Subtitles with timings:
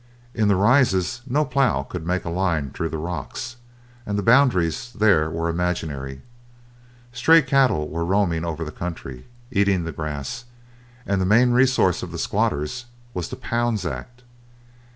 [0.33, 3.57] In the Rises no plough could make a line through the rocks,
[4.03, 6.23] and the boundaries there were imaginary.
[7.11, 10.45] Stray cattle were roaming over the country, eating the grass,
[11.05, 14.23] and the main resource of the squatters was the Pounds Act.